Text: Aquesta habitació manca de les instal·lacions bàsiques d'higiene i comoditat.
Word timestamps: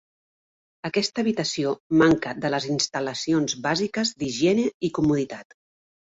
Aquesta 0.87 1.21
habitació 1.23 1.73
manca 2.03 2.33
de 2.47 2.51
les 2.55 2.65
instal·lacions 2.77 3.57
bàsiques 3.67 4.15
d'higiene 4.25 4.67
i 4.91 4.95
comoditat. 5.01 5.57